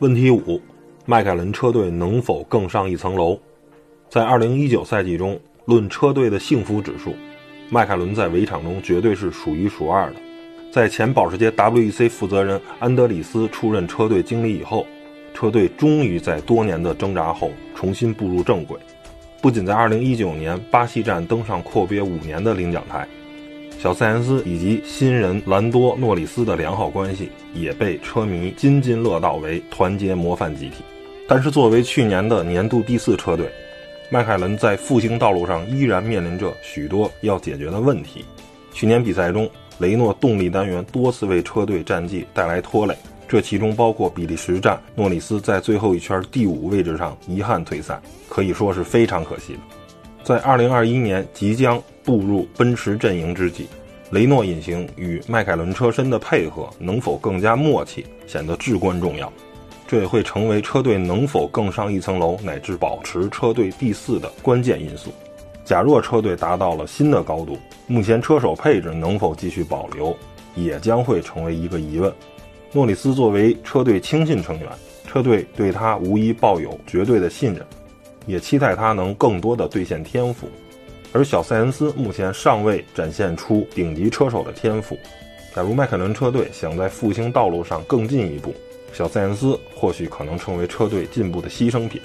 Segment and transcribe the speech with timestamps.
[0.00, 0.62] 问题五：
[1.06, 3.36] 迈凯伦车队能否更上一层楼？
[4.08, 7.16] 在2019赛季中，论车队的幸福指数，
[7.68, 10.16] 迈凯伦在围场中绝对是数一数二的。
[10.70, 14.86] 在前保时捷 WEC 负责人安德里斯出任车队经理以后，
[15.34, 18.78] 车队终于在多年的挣扎后重新步入正轨。
[19.42, 23.04] 不仅在2019年巴西站登上阔别五年的领奖台，
[23.80, 30.82] 小塞恩斯以及新人兰多诺里斯的良好关系也被车迷津津乐道为团结模范集体。
[31.28, 33.48] 但是，作为去年的年度第四车队，
[34.10, 38.24] 迈凯伦在复兴道路上依然面临着许多要解决的问题。
[38.72, 42.96] 去年比赛中，雷诺动力单元多次为车队战绩带来拖累，
[43.28, 49.60] 这其中包括比利时站诺里斯在最后一圈第五位置上遗憾退赛，可以说是非常可惜的。
[50.24, 53.66] 在2021年即将步入奔驰阵营之际，
[54.10, 59.30] 雷诺引擎与迈凯伦车身的配合能否更加默契，显得至关重要。
[59.86, 65.10] 这也会成为车队能否更上一层楼，乃至保持车队第四的关键因素。
[65.64, 70.16] 假若车队达到了新的高度，目前车手配置能否继续保留，
[70.54, 72.10] 也将会成为一个疑问。
[72.72, 74.68] 诺里斯作为车队亲信成员，
[75.06, 77.62] 车队对他无疑抱有绝对的信任，
[78.26, 80.48] 也期待他能更多的兑现天赋。
[81.12, 84.98] 而小塞恩斯目前尚未展现出顶级车手的天赋。
[85.54, 88.54] 假如迈凯伦车队想在复兴道路上更进一步，
[88.92, 92.00] 小塞恩斯或许可能成为车队进步的牺牲品。